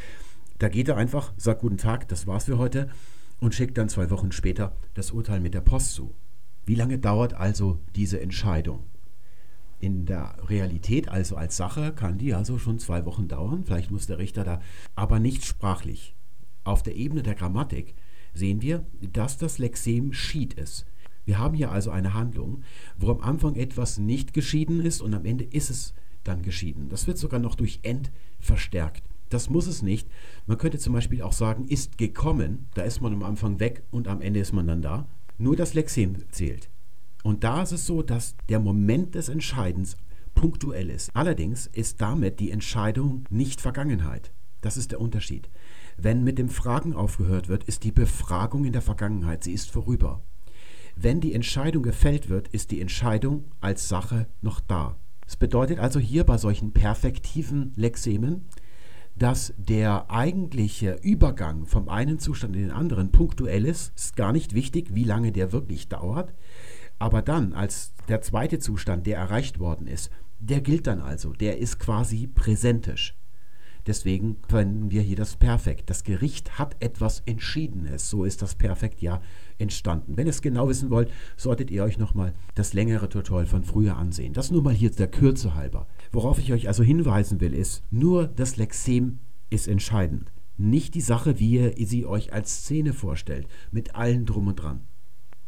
Da 0.60 0.70
geht 0.70 0.88
er 0.88 0.98
einfach, 0.98 1.34
sagt 1.38 1.62
guten 1.62 1.78
Tag, 1.78 2.08
das 2.08 2.28
war's 2.28 2.46
für 2.46 2.58
heute 2.58 2.90
und 3.40 3.56
schickt 3.56 3.78
dann 3.78 3.90
zwei 3.90 4.10
Wochen 4.10 4.32
später 4.32 4.76
das 4.94 5.12
Urteil 5.12 5.40
mit 5.40 5.54
der 5.54 5.62
Post 5.62 5.94
zu. 5.94 6.14
Wie 6.66 6.76
lange 6.76 7.00
dauert 7.00 7.34
also 7.34 7.80
diese 7.96 8.22
Entscheidung? 8.22 8.84
In 9.80 10.06
der 10.06 10.36
Realität, 10.48 11.08
also 11.08 11.36
als 11.36 11.58
Sache, 11.58 11.94
kann 11.94 12.18
die 12.18 12.34
also 12.34 12.60
schon 12.60 12.80
zwei 12.80 13.06
Wochen 13.06 13.28
dauern. 13.28 13.64
Vielleicht 13.64 13.92
muss 13.92 14.08
der 14.08 14.20
Richter 14.20 14.44
da, 14.44 14.62
aber 14.96 15.20
nicht 15.20 15.46
sprachlich. 15.46 16.16
Auf 16.66 16.84
der 16.84 16.96
Ebene 16.96 17.24
der 17.24 17.36
Grammatik 17.36 17.96
sehen 18.34 18.62
wir, 18.62 18.86
dass 19.02 19.38
das 19.38 19.58
Lexem 19.58 20.14
schied 20.14 20.54
ist. 20.54 20.86
Wir 21.30 21.38
haben 21.38 21.54
hier 21.54 21.72
also 21.72 21.92
eine 21.92 22.16
Handlung, 22.16 22.64
wo 22.98 23.12
am 23.12 23.22
Anfang 23.22 23.56
etwas 23.56 24.00
nicht 24.00 24.34
geschieden 24.34 24.84
ist 24.84 25.00
und 25.00 25.14
am 25.14 25.26
Ende 25.26 25.44
ist 25.44 25.70
es 25.70 25.94
dann 26.24 26.42
geschieden. 26.42 26.90
Das 26.90 27.06
wird 27.06 27.20
sogar 27.20 27.40
noch 27.40 27.54
durch 27.54 27.82
end 27.84 28.12
verstärkt. 28.40 29.04
Das 29.30 29.48
muss 29.48 29.68
es 29.68 29.84
nicht. 29.84 30.10
Man 30.48 30.58
könnte 30.58 30.80
zum 30.80 30.94
Beispiel 30.94 31.22
auch 31.22 31.34
sagen, 31.34 31.68
ist 31.68 32.00
gekommen. 32.00 32.68
Da 32.74 32.82
ist 32.82 33.02
man 33.02 33.14
am 33.14 33.22
Anfang 33.22 33.60
weg 33.60 33.84
und 33.92 34.08
am 34.08 34.22
Ende 34.22 34.40
ist 34.40 34.54
man 34.54 34.66
dann 34.66 34.82
da. 34.82 35.08
Nur 35.38 35.56
das 35.56 35.76
Lexem 35.76 36.16
zählt. 36.32 36.68
Und 37.22 37.44
da 37.44 37.62
ist 37.62 37.74
es 37.74 37.86
so, 37.86 38.02
dass 38.02 38.36
der 38.50 38.60
Moment 38.60 39.14
des 39.14 39.30
Entscheidens 39.30 39.98
punktuell 40.34 40.90
ist. 40.90 41.12
Allerdings 41.14 41.68
ist 41.68 42.02
damit 42.02 42.40
die 42.40 42.50
Entscheidung 42.50 43.26
nicht 43.30 43.62
Vergangenheit. 43.62 44.32
Das 44.62 44.78
ist 44.78 44.90
der 44.90 45.00
Unterschied. 45.00 45.48
Wenn 45.96 46.24
mit 46.24 46.40
dem 46.40 46.50
Fragen 46.50 46.96
aufgehört 46.96 47.50
wird, 47.50 47.66
ist 47.66 47.84
die 47.84 47.92
Befragung 47.92 48.66
in 48.66 48.74
der 48.74 48.82
Vergangenheit. 48.82 49.44
Sie 49.44 49.54
ist 49.54 49.70
vorüber. 49.70 50.24
Wenn 51.02 51.22
die 51.22 51.34
Entscheidung 51.34 51.82
gefällt 51.82 52.28
wird, 52.28 52.50
ist 52.50 52.72
die 52.72 52.82
Entscheidung 52.82 53.46
als 53.62 53.88
Sache 53.88 54.28
noch 54.42 54.60
da. 54.60 54.98
Es 55.26 55.38
bedeutet 55.38 55.80
also 55.80 55.98
hier 55.98 56.26
bei 56.26 56.38
solchen 56.38 56.74
perfektiven 56.74 57.72
Lexemen, 57.78 58.50
dass 59.16 59.54
der 59.58 60.12
eigentliche 60.12 61.00
Übergang 61.02 61.66
vom 61.66 61.88
einen 61.88 62.20
Zustand 62.20 62.58
in 62.58 62.64
den 62.64 62.72
anderen 62.72 63.14
punktuell 63.14 63.64
ist. 63.64 63.94
Es 63.96 64.06
ist 64.08 64.16
gar 64.18 64.34
nicht 64.34 64.54
wichtig, 64.54 64.94
wie 64.94 65.06
lange 65.06 65.32
der 65.32 65.54
wirklich 65.54 65.88
dauert. 65.88 66.34
Aber 66.98 67.22
dann, 67.22 67.54
als 67.54 67.94
der 68.10 68.20
zweite 68.20 68.60
Zustand, 68.60 69.08
der 69.08 69.20
erreicht 69.20 69.58
worden 69.58 69.88
ist, 69.88 70.12
der 70.42 70.60
gilt 70.60 70.86
dann 70.86 71.00
also. 71.00 71.32
Der 71.32 71.60
ist 71.60 71.80
quasi 71.80 72.28
präsentisch. 72.28 73.16
Deswegen 73.88 74.36
verwenden 74.48 74.92
wir 74.92 75.02
hier 75.02 75.16
das 75.16 75.38
Perfekt. 75.38 75.90
Das 75.90 76.04
Gericht 76.04 76.60
hat 76.60 76.76
etwas 76.82 77.24
Entschiedenes. 77.26 78.10
So 78.10 78.26
ist 78.26 78.42
das 78.42 78.56
Perfekt 78.56 79.02
ja 79.02 79.22
entstanden. 79.60 80.18
Wenn 80.18 80.28
ihr 80.28 80.32
es 80.32 80.42
genau 80.42 80.68
wissen 80.68 80.90
wollt, 80.90 81.12
solltet 81.38 81.70
ihr 81.72 81.84
euch 81.84 81.98
nochmal 81.98 82.34
das 82.56 82.74
längere 82.74 83.10
Tutorial 83.10 83.46
von 83.46 83.64
früher 83.64 83.98
ansehen. 83.98 84.34
Das 84.34 84.52
nur 84.52 84.64
mal 84.64 84.74
hier 84.74 84.90
der 84.90 85.08
Kürze 85.08 85.56
halber. 85.56 85.88
Worauf 86.12 86.40
ich 86.40 86.52
euch 86.52 86.68
also 86.68 86.84
hinweisen 86.84 87.42
will, 87.42 87.54
ist, 87.54 87.84
nur 87.92 88.28
das 88.28 88.58
Lexem 88.58 89.20
ist 89.50 89.68
entscheidend. 89.68 90.32
Nicht 90.58 90.96
die 90.96 91.02
Sache, 91.02 91.40
wie 91.40 91.72
ihr 91.72 91.88
sie 91.88 92.06
euch 92.06 92.34
als 92.34 92.64
Szene 92.64 92.94
vorstellt, 92.94 93.48
mit 93.72 93.96
allem 93.96 94.26
drum 94.26 94.48
und 94.48 94.56
dran. 94.56 94.82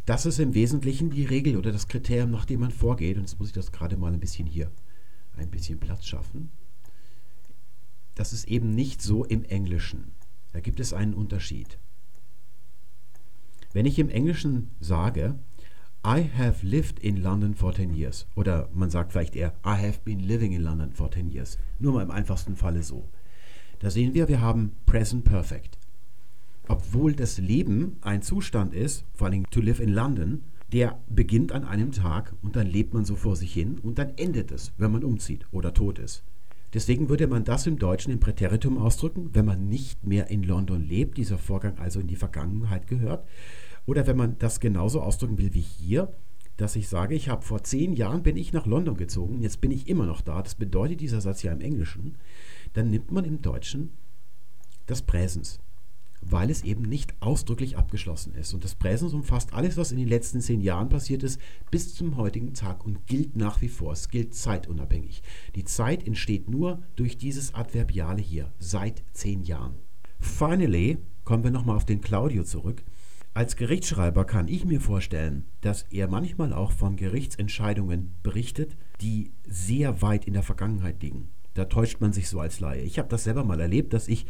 Das 0.06 0.26
ist 0.26 0.40
im 0.40 0.54
Wesentlichen 0.54 1.10
die 1.10 1.26
Regel 1.26 1.58
oder 1.58 1.72
das 1.72 1.88
Kriterium, 1.88 2.32
nach 2.32 2.46
dem 2.46 2.62
man 2.62 2.72
vorgeht. 2.72 3.18
Und 3.18 3.24
jetzt 3.24 3.40
muss 3.40 3.50
ich 3.50 3.54
das 3.54 3.72
gerade 3.72 3.98
mal 3.98 4.14
ein 4.14 4.20
bisschen 4.20 4.48
hier, 4.48 4.72
ein 5.38 5.52
bisschen 5.52 5.80
Platz 5.80 6.06
schaffen. 6.06 6.50
Das 8.16 8.34
ist 8.34 8.48
eben 8.48 8.72
nicht 8.72 9.02
so 9.02 9.24
im 9.26 9.44
Englischen. 9.44 10.12
Da 10.54 10.60
gibt 10.60 10.80
es 10.80 10.94
einen 10.94 11.14
Unterschied. 11.14 11.78
Wenn 13.74 13.86
ich 13.86 14.00
im 14.00 14.10
Englischen 14.10 14.70
sage, 14.80 15.36
I 16.06 16.30
have 16.38 16.66
lived 16.66 17.00
in 17.00 17.18
London 17.18 17.54
for 17.54 17.74
10 17.74 17.94
years, 17.94 18.28
oder 18.36 18.70
man 18.74 18.90
sagt 18.90 19.12
vielleicht 19.12 19.36
eher, 19.36 19.54
I 19.66 19.76
have 19.76 20.00
been 20.04 20.20
living 20.20 20.52
in 20.52 20.64
London 20.64 20.92
for 20.92 21.12
10 21.12 21.30
years, 21.30 21.58
nur 21.80 21.94
mal 21.94 22.04
im 22.04 22.12
einfachsten 22.12 22.56
Falle 22.56 22.84
so. 22.84 23.08
Da 23.80 23.90
sehen 23.90 24.14
wir, 24.14 24.28
wir 24.28 24.42
haben 24.42 24.74
Present 24.86 25.24
Perfect 25.24 25.78
obwohl 26.72 27.14
das 27.14 27.38
Leben 27.38 27.98
ein 28.00 28.22
Zustand 28.22 28.74
ist, 28.74 29.04
vor 29.14 29.28
allem 29.28 29.50
to 29.50 29.60
live 29.60 29.82
in 29.82 29.94
London, 29.94 30.44
der 30.72 30.98
beginnt 31.10 31.52
an 31.52 31.66
einem 31.66 31.92
Tag 31.92 32.34
und 32.42 32.56
dann 32.56 32.66
lebt 32.66 32.94
man 32.94 33.04
so 33.04 33.18
vor 33.18 33.36
sich 33.36 33.54
hin 33.54 33.78
und 33.80 34.00
dann 34.00 34.14
endet 34.16 34.52
es, 34.52 34.72
wenn 34.78 34.92
man 34.94 35.04
umzieht 35.04 35.46
oder 35.52 35.74
tot 35.74 36.00
ist. 36.00 36.24
Deswegen 36.74 37.10
würde 37.10 37.28
man 37.28 37.44
das 37.44 37.68
im 37.68 37.78
Deutschen 37.78 38.14
im 38.14 38.20
Präteritum 38.20 38.78
ausdrücken, 38.78 39.32
wenn 39.34 39.46
man 39.46 39.68
nicht 39.68 40.06
mehr 40.06 40.30
in 40.30 40.44
London 40.44 40.82
lebt, 40.82 41.18
dieser 41.18 41.38
Vorgang 41.38 41.78
also 41.80 42.00
in 42.00 42.08
die 42.08 42.16
Vergangenheit 42.16 42.88
gehört. 42.88 43.28
Oder 43.86 44.08
wenn 44.08 44.18
man 44.18 44.38
das 44.38 44.60
genauso 44.60 45.02
ausdrücken 45.02 45.38
will 45.38 45.54
wie 45.54 45.60
hier, 45.60 46.14
dass 46.58 46.76
ich 46.76 46.88
sage, 46.88 47.16
ich 47.16 47.28
habe 47.28 47.42
vor 47.42 47.64
zehn 47.64 47.94
Jahren 47.94 48.24
bin 48.24 48.38
ich 48.38 48.54
nach 48.54 48.66
London 48.66 48.96
gezogen, 48.96 49.42
jetzt 49.42 49.62
bin 49.62 49.72
ich 49.72 49.88
immer 49.88 50.06
noch 50.06 50.22
da, 50.22 50.42
das 50.42 50.56
bedeutet 50.56 51.02
dieser 51.02 51.20
Satz 51.20 51.44
ja 51.44 51.52
im 51.52 51.62
Englischen, 51.62 52.16
dann 52.74 52.90
nimmt 52.90 53.12
man 53.12 53.26
im 53.26 53.42
Deutschen 53.42 53.92
das 54.86 55.02
Präsens 55.02 55.60
weil 56.22 56.50
es 56.50 56.64
eben 56.64 56.84
nicht 56.84 57.14
ausdrücklich 57.20 57.78
abgeschlossen 57.78 58.34
ist. 58.36 58.54
Und 58.54 58.64
das 58.64 58.76
Präsens 58.76 59.14
umfasst 59.14 59.54
alles, 59.54 59.78
was 59.78 59.92
in 59.92 59.98
den 59.98 60.08
letzten 60.08 60.42
zehn 60.42 60.62
Jahren 60.62 60.90
passiert 60.90 61.24
ist, 61.24 61.40
bis 61.70 61.94
zum 61.96 62.18
heutigen 62.18 62.54
Tag 62.54 62.86
und 62.86 63.08
gilt 63.08 63.36
nach 63.36 63.62
wie 63.62 63.70
vor. 63.70 63.94
Es 63.94 64.10
gilt 64.10 64.34
zeitunabhängig. 64.34 65.24
Die 65.56 65.66
Zeit 65.66 66.06
entsteht 66.06 66.50
nur 66.50 66.82
durch 66.96 67.18
dieses 67.18 67.54
Adverbiale 67.54 68.22
hier, 68.22 68.52
seit 68.60 69.04
zehn 69.14 69.44
Jahren. 69.44 69.76
Finally, 70.20 71.00
kommen 71.24 71.44
wir 71.44 71.52
nochmal 71.52 71.76
auf 71.76 71.86
den 71.86 72.02
Claudio 72.02 72.44
zurück. 72.44 72.84
Als 73.34 73.56
Gerichtsschreiber 73.56 74.26
kann 74.26 74.50
ich 74.50 74.66
mir 74.66 74.82
vorstellen, 74.82 75.46
dass 75.62 75.84
er 75.84 76.10
manchmal 76.10 76.52
auch 76.52 76.72
von 76.72 76.98
Gerichtsentscheidungen 76.98 78.14
berichtet, 78.24 78.76
die 79.00 79.32
sehr 79.48 80.02
weit 80.02 80.26
in 80.26 80.34
der 80.34 80.44
Vergangenheit 80.44 81.02
liegen. 81.02 81.30
Da 81.54 81.66
täuscht 81.66 82.02
man 82.02 82.12
sich 82.14 82.28
so 82.28 82.40
als 82.40 82.60
Laie. 82.60 82.82
Ich 82.82 83.00
habe 83.00 83.10
das 83.10 83.24
selber 83.24 83.44
mal 83.44 83.60
erlebt, 83.60 83.94
dass 83.94 84.08
ich 84.08 84.26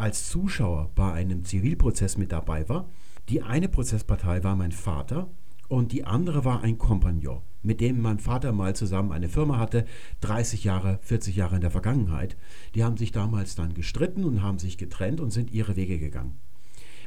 als 0.00 0.28
Zuschauer 0.28 0.90
bei 0.94 1.12
einem 1.12 1.44
Zivilprozess 1.44 2.16
mit 2.16 2.32
dabei 2.32 2.68
war. 2.68 2.88
Die 3.28 3.42
eine 3.42 3.68
Prozesspartei 3.68 4.42
war 4.42 4.56
mein 4.56 4.72
Vater 4.72 5.28
und 5.68 5.92
die 5.92 6.04
andere 6.04 6.44
war 6.44 6.62
ein 6.62 6.78
Kompagnon, 6.78 7.42
mit 7.62 7.80
dem 7.80 8.00
mein 8.00 8.18
Vater 8.18 8.52
mal 8.52 8.74
zusammen 8.74 9.12
eine 9.12 9.28
Firma 9.28 9.58
hatte, 9.58 9.84
30 10.22 10.64
Jahre, 10.64 10.98
40 11.02 11.36
Jahre 11.36 11.54
in 11.54 11.60
der 11.60 11.70
Vergangenheit. 11.70 12.36
Die 12.74 12.82
haben 12.82 12.96
sich 12.96 13.12
damals 13.12 13.54
dann 13.54 13.74
gestritten 13.74 14.24
und 14.24 14.42
haben 14.42 14.58
sich 14.58 14.78
getrennt 14.78 15.20
und 15.20 15.30
sind 15.30 15.52
ihre 15.52 15.76
Wege 15.76 15.98
gegangen. 15.98 16.38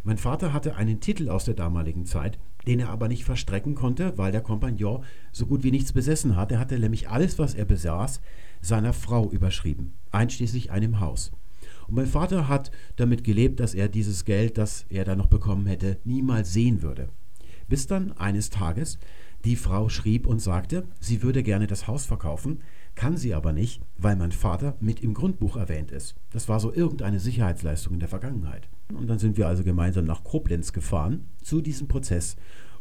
Mein 0.05 0.17
Vater 0.17 0.53
hatte 0.53 0.75
einen 0.75 0.99
Titel 0.99 1.29
aus 1.29 1.45
der 1.45 1.53
damaligen 1.53 2.05
Zeit, 2.05 2.37
den 2.67 2.79
er 2.79 2.89
aber 2.89 3.07
nicht 3.07 3.25
verstrecken 3.25 3.73
konnte, 3.73 4.17
weil 4.17 4.31
der 4.31 4.41
Kompagnon 4.41 5.03
so 5.31 5.45
gut 5.45 5.63
wie 5.63 5.71
nichts 5.71 5.93
besessen 5.93 6.35
hat. 6.35 6.51
Er 6.51 6.59
hatte 6.59 6.77
nämlich 6.77 7.09
alles, 7.09 7.39
was 7.39 7.53
er 7.53 7.65
besaß, 7.65 8.21
seiner 8.61 8.93
Frau 8.93 9.29
überschrieben, 9.29 9.93
einschließlich 10.11 10.71
einem 10.71 10.99
Haus. 10.99 11.31
Und 11.87 11.95
mein 11.95 12.07
Vater 12.07 12.47
hat 12.47 12.71
damit 12.95 13.23
gelebt, 13.23 13.59
dass 13.59 13.73
er 13.73 13.87
dieses 13.87 14.25
Geld, 14.25 14.57
das 14.57 14.85
er 14.89 15.05
da 15.05 15.15
noch 15.15 15.27
bekommen 15.27 15.65
hätte, 15.65 15.97
niemals 16.03 16.53
sehen 16.53 16.81
würde. 16.81 17.09
Bis 17.67 17.87
dann 17.87 18.11
eines 18.13 18.49
Tages 18.49 18.99
die 19.45 19.55
Frau 19.55 19.89
schrieb 19.89 20.25
und 20.25 20.41
sagte, 20.41 20.85
sie 20.99 21.21
würde 21.21 21.43
gerne 21.43 21.67
das 21.67 21.87
Haus 21.87 22.05
verkaufen, 22.05 22.61
kann 22.95 23.17
sie 23.17 23.33
aber 23.33 23.51
nicht, 23.51 23.81
weil 23.97 24.15
mein 24.15 24.31
Vater 24.31 24.75
mit 24.79 25.01
im 25.01 25.13
Grundbuch 25.13 25.57
erwähnt 25.57 25.91
ist. 25.91 26.15
Das 26.31 26.47
war 26.47 26.59
so 26.59 26.73
irgendeine 26.73 27.19
Sicherheitsleistung 27.19 27.93
in 27.93 27.99
der 27.99 28.09
Vergangenheit. 28.09 28.69
Und 28.93 29.07
dann 29.07 29.19
sind 29.19 29.37
wir 29.37 29.47
also 29.47 29.63
gemeinsam 29.63 30.05
nach 30.05 30.23
Koblenz 30.23 30.73
gefahren 30.73 31.25
zu 31.41 31.61
diesem 31.61 31.87
Prozess. 31.87 32.35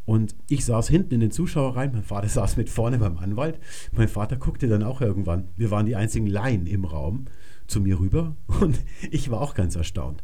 Und 0.05 0.35
ich 0.49 0.65
saß 0.65 0.89
hinten 0.89 1.15
in 1.15 1.21
den 1.21 1.31
Zuschauerreihen, 1.31 1.93
mein 1.93 2.03
Vater 2.03 2.29
saß 2.29 2.57
mit 2.57 2.69
vorne 2.69 2.99
beim 2.99 3.19
Anwalt. 3.19 3.59
Mein 3.93 4.09
Vater 4.09 4.37
guckte 4.37 4.69
dann 4.69 4.83
auch 4.83 5.01
irgendwann. 5.01 5.49
Wir 5.57 5.71
waren 5.71 5.87
die 5.87 5.97
einzigen 5.97 6.27
Laien 6.27 6.67
im 6.67 6.85
Raum 6.85 7.27
zu 7.67 7.81
mir 7.81 7.99
rüber 7.99 8.37
und 8.61 8.81
ich 9.11 9.31
war 9.31 9.41
auch 9.41 9.55
ganz 9.55 9.77
erstaunt. 9.77 10.23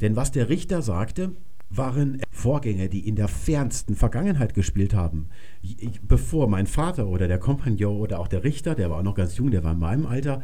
Denn 0.00 0.16
was 0.16 0.32
der 0.32 0.48
Richter 0.48 0.82
sagte, 0.82 1.32
waren 1.70 2.20
Vorgänge, 2.30 2.88
die 2.88 3.06
in 3.06 3.14
der 3.14 3.28
fernsten 3.28 3.94
Vergangenheit 3.94 4.54
gespielt 4.54 4.92
haben. 4.92 5.28
Bevor 6.02 6.48
mein 6.48 6.66
Vater 6.66 7.06
oder 7.06 7.28
der 7.28 7.38
Kompagnon 7.38 8.00
oder 8.00 8.18
auch 8.18 8.26
der 8.26 8.42
Richter, 8.42 8.74
der 8.74 8.90
war 8.90 8.98
auch 8.98 9.04
noch 9.04 9.14
ganz 9.14 9.36
jung, 9.36 9.52
der 9.52 9.62
war 9.62 9.72
in 9.72 9.78
meinem 9.78 10.06
Alter, 10.06 10.42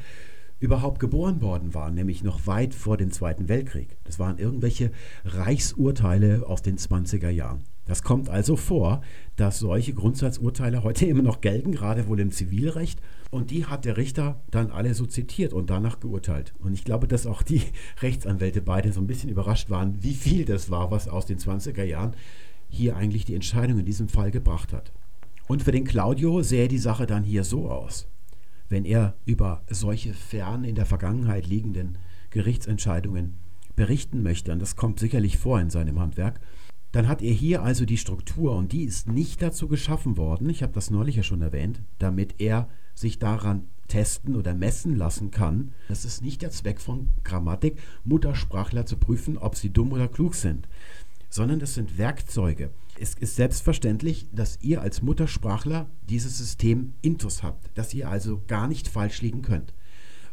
überhaupt 0.58 1.00
geboren 1.00 1.42
worden 1.42 1.74
waren, 1.74 1.94
nämlich 1.94 2.22
noch 2.22 2.46
weit 2.46 2.74
vor 2.74 2.96
dem 2.96 3.10
Zweiten 3.10 3.48
Weltkrieg. 3.48 3.96
Das 4.04 4.18
waren 4.18 4.38
irgendwelche 4.38 4.90
Reichsurteile 5.24 6.44
aus 6.46 6.62
den 6.62 6.78
20er 6.78 7.30
Jahren. 7.30 7.64
Das 7.86 8.02
kommt 8.02 8.28
also 8.28 8.56
vor, 8.56 9.00
dass 9.36 9.60
solche 9.60 9.94
Grundsatzurteile 9.94 10.82
heute 10.82 11.06
immer 11.06 11.22
noch 11.22 11.40
gelten, 11.40 11.70
gerade 11.70 12.08
wohl 12.08 12.18
im 12.18 12.32
Zivilrecht. 12.32 13.00
Und 13.30 13.50
die 13.50 13.66
hat 13.66 13.84
der 13.84 13.96
Richter 13.96 14.40
dann 14.50 14.70
alle 14.70 14.94
so 14.94 15.06
zitiert 15.06 15.52
und 15.52 15.70
danach 15.70 16.00
geurteilt. 16.00 16.52
Und 16.58 16.74
ich 16.74 16.84
glaube, 16.84 17.06
dass 17.06 17.26
auch 17.26 17.42
die 17.42 17.62
Rechtsanwälte 18.02 18.60
beide 18.60 18.92
so 18.92 19.00
ein 19.00 19.06
bisschen 19.06 19.30
überrascht 19.30 19.70
waren, 19.70 20.02
wie 20.02 20.14
viel 20.14 20.44
das 20.44 20.70
war, 20.70 20.90
was 20.90 21.08
aus 21.08 21.26
den 21.26 21.38
20er 21.38 21.84
Jahren 21.84 22.14
hier 22.68 22.96
eigentlich 22.96 23.24
die 23.24 23.34
Entscheidung 23.34 23.78
in 23.78 23.86
diesem 23.86 24.08
Fall 24.08 24.32
gebracht 24.32 24.72
hat. 24.72 24.90
Und 25.46 25.62
für 25.62 25.72
den 25.72 25.84
Claudio 25.84 26.42
sähe 26.42 26.66
die 26.66 26.78
Sache 26.78 27.06
dann 27.06 27.22
hier 27.22 27.44
so 27.44 27.70
aus. 27.70 28.08
Wenn 28.68 28.84
er 28.84 29.16
über 29.24 29.62
solche 29.68 30.14
fern 30.14 30.64
in 30.64 30.74
der 30.74 30.86
Vergangenheit 30.86 31.46
liegenden 31.46 31.98
Gerichtsentscheidungen 32.30 33.34
berichten 33.76 34.22
möchte, 34.22 34.52
und 34.52 34.60
das 34.60 34.76
kommt 34.76 34.98
sicherlich 34.98 35.38
vor 35.38 35.60
in 35.60 35.70
seinem 35.70 36.00
Handwerk, 36.00 36.40
dann 36.92 37.08
hat 37.08 37.20
er 37.20 37.32
hier 37.32 37.62
also 37.62 37.84
die 37.84 37.98
Struktur 37.98 38.56
und 38.56 38.72
die 38.72 38.84
ist 38.84 39.08
nicht 39.08 39.42
dazu 39.42 39.68
geschaffen 39.68 40.16
worden, 40.16 40.48
ich 40.48 40.62
habe 40.62 40.72
das 40.72 40.90
neulich 40.90 41.16
ja 41.16 41.22
schon 41.22 41.42
erwähnt, 41.42 41.82
damit 41.98 42.40
er 42.40 42.68
sich 42.94 43.18
daran 43.18 43.66
testen 43.88 44.34
oder 44.34 44.54
messen 44.54 44.96
lassen 44.96 45.30
kann. 45.30 45.72
Das 45.88 46.04
ist 46.04 46.22
nicht 46.22 46.42
der 46.42 46.50
Zweck 46.50 46.80
von 46.80 47.10
Grammatik, 47.22 47.78
Muttersprachler 48.04 48.86
zu 48.86 48.96
prüfen, 48.96 49.38
ob 49.38 49.56
sie 49.56 49.70
dumm 49.70 49.92
oder 49.92 50.08
klug 50.08 50.34
sind, 50.34 50.68
sondern 51.28 51.60
das 51.60 51.74
sind 51.74 51.98
Werkzeuge. 51.98 52.70
Es 52.98 53.14
ist 53.14 53.36
selbstverständlich, 53.36 54.28
dass 54.32 54.58
ihr 54.62 54.80
als 54.80 55.02
Muttersprachler 55.02 55.90
dieses 56.08 56.38
System 56.38 56.94
intus 57.02 57.42
habt, 57.42 57.70
dass 57.76 57.92
ihr 57.92 58.08
also 58.08 58.42
gar 58.46 58.68
nicht 58.68 58.88
falsch 58.88 59.20
liegen 59.22 59.42
könnt. 59.42 59.74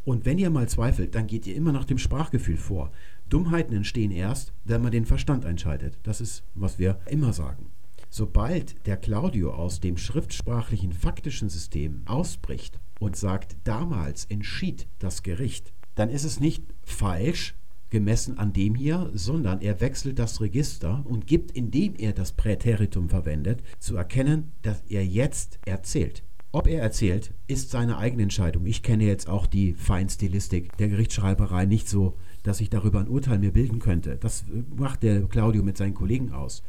Und 0.06 0.26
wenn 0.26 0.38
ihr 0.38 0.50
mal 0.50 0.68
zweifelt, 0.68 1.16
dann 1.16 1.28
geht 1.28 1.48
ihr 1.48 1.56
immer 1.56 1.72
nach 1.72 1.86
dem 1.86 1.98
Sprachgefühl 1.98 2.58
vor. 2.58 2.92
Dummheiten 3.30 3.76
entstehen 3.76 4.12
erst, 4.12 4.54
wenn 4.66 4.82
man 4.82 4.92
den 4.92 5.06
Verstand 5.06 5.46
einschaltet. 5.46 5.98
Das 6.04 6.22
ist, 6.22 6.44
was 6.56 6.78
wir 6.78 7.00
immer 7.10 7.34
sagen. 7.34 7.72
Sobald 8.10 8.86
der 8.86 8.98
Claudio 8.98 9.54
aus 9.54 9.80
dem 9.80 9.98
schriftsprachlichen 9.98 10.94
faktischen 10.94 11.50
System 11.50 12.04
ausbricht 12.06 12.80
und 13.00 13.16
sagt, 13.16 13.58
damals 13.64 14.26
entschied 14.26 14.88
das 15.00 15.24
Gericht, 15.24 15.74
dann 15.96 16.10
ist 16.10 16.24
es 16.24 16.40
nicht 16.40 16.64
falsch, 16.84 17.56
gemessen 17.94 18.38
an 18.40 18.52
dem 18.52 18.76
hier, 18.76 19.12
sondern 19.14 19.62
er 19.62 19.80
wechselt 19.80 20.20
das 20.20 20.42
Register 20.42 21.06
und 21.06 21.28
gibt, 21.28 21.52
indem 21.52 21.94
er 21.96 22.12
das 22.12 22.34
Präteritum 22.34 23.08
verwendet, 23.08 23.62
zu 23.80 23.96
erkennen, 23.96 24.52
dass 24.64 24.82
er 24.90 25.06
jetzt 25.06 25.60
erzählt. 25.66 26.24
Ob 26.52 26.68
er 26.68 26.82
erzählt, 26.82 27.34
ist 27.48 27.70
seine 27.70 27.98
eigene 27.98 28.24
Entscheidung. 28.24 28.66
Ich 28.66 28.84
kenne 28.84 29.06
jetzt 29.06 29.30
auch 29.30 29.46
die 29.46 29.74
Feinstilistik 29.74 30.76
der 30.78 30.90
Gerichtsschreiberei 30.90 31.66
nicht 31.66 31.88
so, 31.88 32.18
dass 32.42 32.62
ich 32.62 32.70
darüber 32.70 33.00
ein 33.00 33.08
Urteil 33.08 33.40
mir 33.40 33.54
bilden 33.54 33.80
könnte. 33.80 34.18
Das 34.18 34.44
macht 34.76 35.04
der 35.04 35.22
Claudio 35.24 35.64
mit 35.64 35.78
seinen 35.78 35.94
Kollegen 35.94 36.32
aus. 36.32 36.64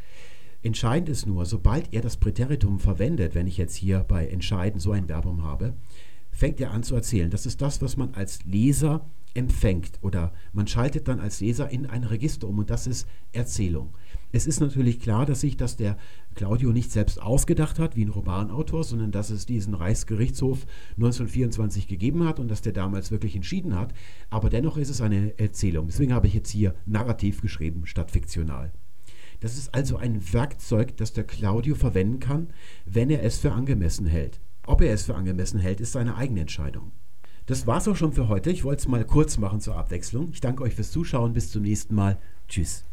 Entscheidend 0.62 1.08
ist 1.08 1.26
nur, 1.26 1.46
sobald 1.46 1.92
er 1.92 2.02
das 2.02 2.18
Präteritum 2.18 2.78
verwendet, 2.78 3.34
wenn 3.34 3.46
ich 3.46 3.56
jetzt 3.56 3.76
hier 3.76 4.00
bei 4.00 4.26
Entscheiden 4.26 4.78
so 4.78 4.92
ein 4.92 5.08
Verbum 5.08 5.42
habe, 5.42 5.74
fängt 6.30 6.60
er 6.60 6.70
an 6.70 6.82
zu 6.82 6.94
erzählen. 6.94 7.30
Das 7.30 7.46
ist 7.46 7.62
das, 7.62 7.80
was 7.80 7.96
man 7.96 8.14
als 8.14 8.44
Leser 8.44 9.06
empfängt 9.34 9.98
oder 10.00 10.32
man 10.52 10.66
schaltet 10.66 11.08
dann 11.08 11.20
als 11.20 11.40
Leser 11.40 11.68
in 11.68 11.86
ein 11.86 12.04
Register 12.04 12.48
um 12.48 12.58
und 12.58 12.70
das 12.70 12.86
ist 12.86 13.06
Erzählung. 13.32 13.94
Es 14.32 14.46
ist 14.46 14.60
natürlich 14.60 15.00
klar, 15.00 15.26
dass 15.26 15.42
sich 15.42 15.56
das 15.56 15.76
der 15.76 15.96
Claudio 16.34 16.72
nicht 16.72 16.90
selbst 16.90 17.20
ausgedacht 17.20 17.78
hat, 17.78 17.96
wie 17.96 18.04
ein 18.04 18.10
Romanautor, 18.10 18.82
sondern 18.82 19.12
dass 19.12 19.30
es 19.30 19.46
diesen 19.46 19.74
Reichsgerichtshof 19.74 20.66
1924 20.96 21.86
gegeben 21.86 22.24
hat 22.24 22.40
und 22.40 22.48
dass 22.48 22.62
der 22.62 22.72
damals 22.72 23.10
wirklich 23.10 23.36
entschieden 23.36 23.76
hat. 23.76 23.92
Aber 24.30 24.50
dennoch 24.50 24.76
ist 24.76 24.88
es 24.88 25.00
eine 25.00 25.38
Erzählung. 25.38 25.86
Deswegen 25.86 26.12
habe 26.12 26.26
ich 26.26 26.34
jetzt 26.34 26.50
hier 26.50 26.74
narrativ 26.86 27.42
geschrieben 27.42 27.86
statt 27.86 28.10
fiktional. 28.10 28.72
Das 29.40 29.56
ist 29.56 29.74
also 29.74 29.96
ein 29.96 30.32
Werkzeug, 30.32 30.96
das 30.96 31.12
der 31.12 31.24
Claudio 31.24 31.74
verwenden 31.74 32.18
kann, 32.18 32.48
wenn 32.86 33.10
er 33.10 33.22
es 33.22 33.38
für 33.38 33.52
angemessen 33.52 34.06
hält. 34.06 34.40
Ob 34.66 34.80
er 34.80 34.94
es 34.94 35.04
für 35.04 35.14
angemessen 35.14 35.60
hält, 35.60 35.80
ist 35.80 35.92
seine 35.92 36.16
eigene 36.16 36.40
Entscheidung. 36.40 36.92
Das 37.46 37.66
war's 37.66 37.86
auch 37.88 37.96
schon 37.96 38.12
für 38.12 38.28
heute. 38.28 38.50
Ich 38.50 38.64
wollte 38.64 38.80
es 38.80 38.88
mal 38.88 39.04
kurz 39.04 39.36
machen 39.36 39.60
zur 39.60 39.76
Abwechslung. 39.76 40.30
Ich 40.32 40.40
danke 40.40 40.62
euch 40.62 40.74
fürs 40.74 40.90
Zuschauen. 40.90 41.34
Bis 41.34 41.50
zum 41.50 41.62
nächsten 41.62 41.94
Mal. 41.94 42.18
Tschüss. 42.48 42.84